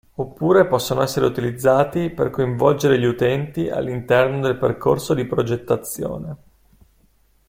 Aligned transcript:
Oppure 0.15 0.65
possono 0.65 1.03
essere 1.03 1.27
utilizzati 1.27 2.09
per 2.09 2.31
coinvolgere 2.31 2.97
gli 2.97 3.05
utenti 3.05 3.69
all'interno 3.69 4.41
del 4.41 4.57
percorso 4.57 5.13
di 5.13 5.25
progettazione. 5.25 6.35